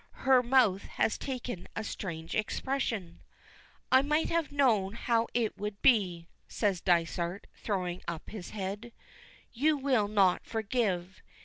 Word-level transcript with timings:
Her 0.25 0.41
mouth 0.41 0.81
has 0.97 1.15
taken 1.15 1.67
a 1.75 1.83
strange 1.83 2.33
expression. 2.33 3.19
"I 3.91 4.01
might 4.01 4.29
have 4.29 4.51
known 4.51 4.93
how 4.93 5.27
it 5.35 5.55
would 5.59 5.79
be," 5.83 6.27
says 6.47 6.81
Dysart, 6.81 7.45
throwing 7.53 8.01
up 8.07 8.31
his 8.31 8.49
head. 8.49 8.93
"You 9.53 9.77
will 9.77 10.07
not 10.07 10.43
forgive! 10.43 11.21